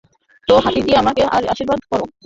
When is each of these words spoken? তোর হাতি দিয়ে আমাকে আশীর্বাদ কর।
তোর 0.47 0.59
হাতি 0.65 0.81
দিয়ে 0.85 0.99
আমাকে 1.01 1.21
আশীর্বাদ 1.51 1.79
কর। 1.89 1.99